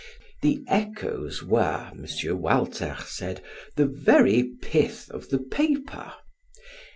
The 0.41 0.63
"Echoes" 0.67 1.43
were, 1.43 1.91
M. 1.93 2.07
Walter 2.41 2.97
said, 3.05 3.43
the 3.75 3.85
very 3.85 4.45
pith 4.63 5.07
of 5.11 5.29
the 5.29 5.37
paper. 5.37 6.13